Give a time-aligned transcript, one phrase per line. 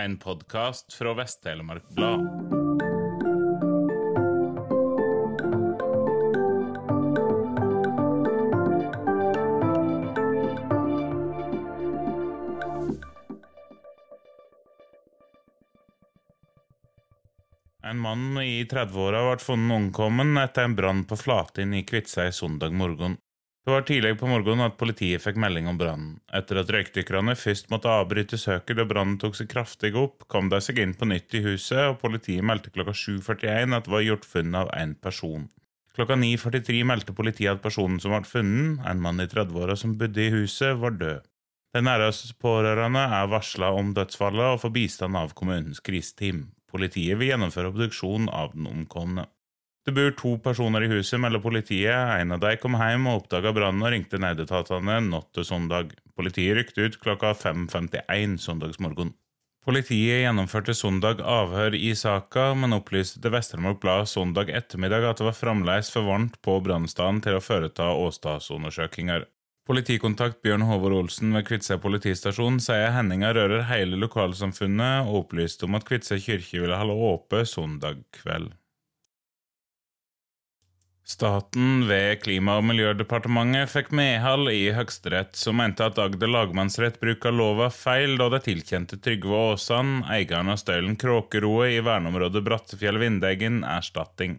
[0.00, 2.20] En podkast fra Vest-Telemark Blad.
[17.82, 22.70] En mann i 30-åra ble funnet omkommen etter en brann på Flatin i Kviteseid søndag
[22.70, 23.18] morgen.
[23.66, 26.12] Det var tidlig på morgenen at politiet fikk melding om brannen.
[26.32, 30.60] Etter at røykdykkerne først måtte avbryte søket da brannen tok seg kraftig opp, kom de
[30.64, 34.28] seg inn på nytt i huset, og politiet meldte klokka 7.41 at det var gjort
[34.28, 35.48] funn av én person.
[35.98, 40.22] Klokka 9.43 meldte politiet at personen som ble funnet, en mann i 30-åra som bodde
[40.22, 41.26] i huset, var død.
[41.76, 46.46] De nærmeste pårørende er varsla om dødsfallet og får bistand av kommunens kriseteam.
[46.70, 49.26] Politiet vil gjennomføre obduksjon av den omkomne.
[49.88, 51.96] Det bor to personer i huset, melder politiet.
[52.20, 55.94] En av dem kom hjem og oppdaga brannen og ringte nødetatene natt til søndag.
[56.12, 59.14] Politiet rykte ut klokka 5.51 søndagsmorgen.
[59.64, 65.30] Politiet gjennomførte søndag avhør i saka, men opplyste til Vest-Telemark Blad søndag ettermiddag at det
[65.30, 69.24] var fremdeles for varmt på brannstedet til å foreta åstedsundersøkelser.
[69.72, 75.80] Politikontakt Bjørn Håvard Olsen ved Kvitsøy politistasjon sier hendinga rører hele lokalsamfunnet, og opplyste om
[75.80, 78.52] at Kvitsøy kirke ville holde åpent søndag kveld.
[81.08, 87.32] Staten ved Klima- og miljødepartementet fikk medhold i Høyesterett, som mente at Agder lagmannsrett bruker
[87.32, 94.36] lova feil da de tilkjente Trygve Aasan, eieren av støylen Kråkeroe i verneområdet Brattefjell-Vindeggen, erstatning.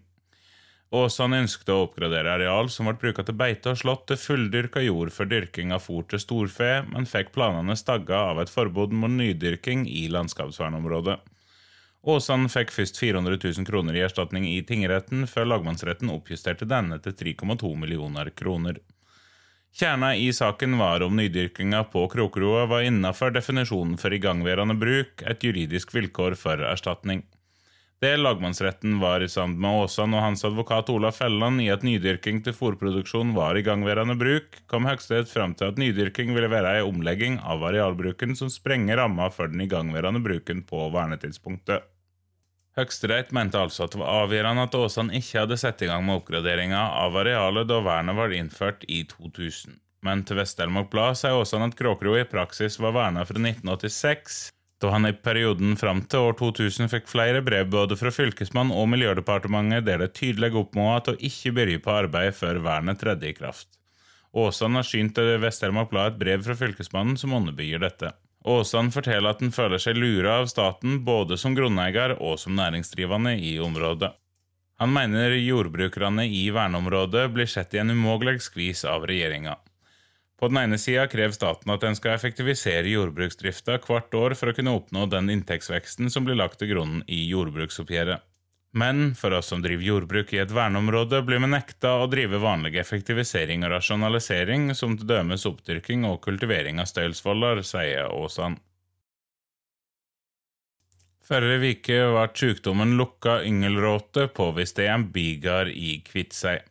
[0.94, 5.10] Aasan ønsket å oppgradere areal som ble brukt til beite og slått til fulldyrka jord
[5.16, 9.90] for dyrking av fôr til storfe, men fikk planene stagga av et forbud mot nydyrking
[9.90, 11.18] i landskapsvernområdet.
[12.08, 17.16] Aasan fikk først 400 000 kroner i erstatning i tingretten, før lagmannsretten oppjusterte denne til
[17.36, 18.80] 3,2 millioner kroner.
[19.76, 25.44] Kjerna i saken var om nydyrkinga på Kråkeroa var innafor definisjonen for igangværende bruk, et
[25.44, 27.26] juridisk vilkår for erstatning.
[28.00, 32.38] Det lagmannsretten var i sand med Åsan og hans advokat Olaf Felland i at nydyrking
[32.46, 37.36] til fôrproduksjon var igangværende bruk, kom Høyesterett fram til at nydyrking ville være ei omlegging
[37.44, 41.84] av arealbruken som sprenger ramma for den igangværende bruken på vernetidspunktet.
[42.80, 46.22] Høyesterett mente altså at det var avgjørende at Åsan ikke hadde satt i gang med
[46.22, 49.76] oppgraderinga av arealet da vernet var innført i 2000.
[50.08, 54.40] Men til Vest-Telemark Blad sier Åsan at Kråkerud i praksis var verna fra 1986,
[54.80, 58.88] da han i perioden fram til år 2000 fikk flere brev både fra Fylkesmannen og
[58.94, 63.68] Miljødepartementet der det tydelig oppmodet å ikke begynne på arbeidet før vernet tredde i kraft.
[64.32, 68.14] Åsan har synt til Vest-Telemark Blad et brev fra Fylkesmannen som underbygger dette.
[68.48, 73.36] Åsan forteller at han føler seg lura av staten både som grunneier og som næringsdrivende
[73.36, 74.14] i området.
[74.80, 79.58] Han mener jordbrukerne i verneområdet blir sett i en umulig skvis av regjeringa.
[80.40, 84.56] På den ene sida krever staten at en skal effektivisere jordbruksdrifta hvert år for å
[84.56, 88.24] kunne oppnå den inntektsveksten som blir lagt til grunn i jordbruksoppgjøret.
[88.72, 92.78] Men for oss som driver jordbruk i et verneområde, blir vi nekta å drive vanlig
[92.80, 98.60] effektivisering og rasjonalisering, som til dømes oppdyrking og kultivering av stølsvoller, sier Åsan.
[101.26, 106.69] Forrige uke ble sykdommen lukka yngelråte påvist i en bigard i Kviteseid.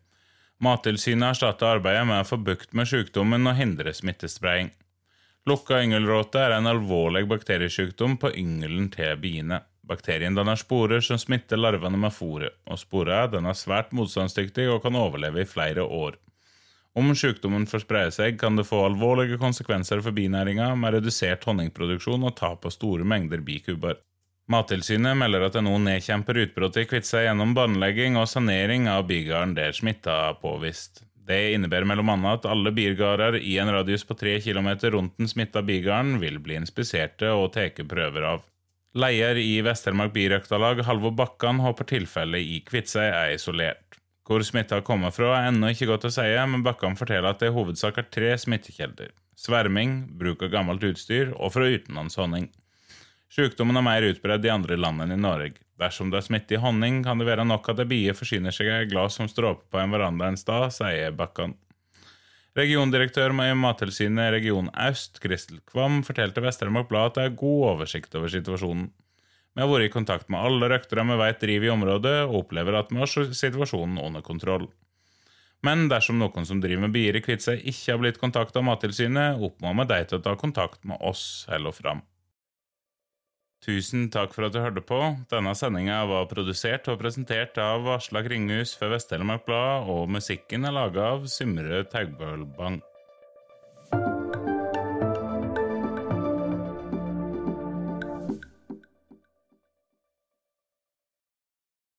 [0.58, 4.72] Mattilsynet har startet arbeidet med å få bukt med sykdommen og hindre smittespredning.
[5.46, 9.62] Lukka yngelråte er en alvorlig bakteriesykdom på yngelen til biene.
[9.88, 14.98] Bakterien danner sporer som smitter larvene med fôret, og sporene er svært motstandsdyktig og kan
[14.98, 16.18] overleve i flere år.
[16.98, 22.26] Om sykdommen får spre seg, kan det få alvorlige konsekvenser for binæringa, med redusert honningproduksjon
[22.26, 24.00] og tap av store mengder bikubber.
[24.48, 29.74] Mattilsynet melder at nå nedkjemper utbruddet i Kviteseid gjennom båndlegging og sanering av bigarden der
[29.76, 31.02] smitta er påvist.
[31.28, 32.14] Det innebærer bl.a.
[32.32, 36.56] at alle birgarder i en radius på tre km rundt den smitta bigarden vil bli
[36.56, 38.46] inspiserte og tatt prøver av.
[38.96, 43.98] Leder i Vest-Telemark birøktalag, Halvor Bakkan, håper tilfellet i Kviteseid er isolert.
[44.24, 47.52] Hvor smitta kommer fra, er ennå ikke godt å si, men Bakkan forteller at det
[47.52, 49.12] i hovedsak er tre smittekilder.
[49.36, 52.48] Sverming, bruk av gammelt utstyr og fra utenlandshonning.
[53.28, 55.60] Sykdommen er mer utbredt i andre land enn i Norge.
[55.78, 58.70] Dersom det er smitte i honning, kan det være nok at ei bie forsyner seg
[58.72, 61.54] av et glass som stråper på en veranda en stad, sier Bakkan.
[62.58, 68.16] Regiondirektør i Mattilsynet Region Øst, Kristel Kvam, fortalte Vest-Telemark Blad at det er god oversikt
[68.18, 68.88] over situasjonen.
[69.54, 72.80] Vi har vært i kontakt med alle røktere vi vet driver i området, og opplever
[72.80, 74.66] at vi har situasjonen under kontroll.
[75.62, 79.38] Men dersom noen som driver med bier i Kviteseid ikke har blitt kontakta av Mattilsynet,
[79.38, 82.02] oppfordrer vi dem til å ta kontakt med oss eller fram.
[83.68, 84.96] Tusen takk for at du hørte på.
[85.28, 90.72] Denne sendinga var produsert og presentert av Aslak Kringhus for Vest-Telemark Blad, og musikken er
[90.72, 92.80] laga av Symre Taugbølbang.